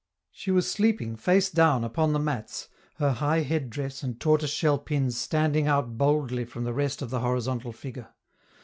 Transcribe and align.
She 0.31 0.49
was 0.49 0.67
sleeping, 0.67 1.15
face 1.15 1.51
down, 1.51 1.83
upon 1.83 2.11
the 2.11 2.17
mats, 2.19 2.69
her 2.95 3.11
high 3.11 3.41
headdress 3.41 4.01
and 4.01 4.19
tortoise 4.19 4.49
shell 4.49 4.79
pins 4.79 5.15
standing 5.15 5.67
out 5.67 5.95
boldly 5.95 6.43
from 6.45 6.63
the 6.63 6.73
rest 6.73 7.03
of 7.03 7.11
the 7.11 7.19
horizontal 7.19 7.71
figure. 7.71 8.07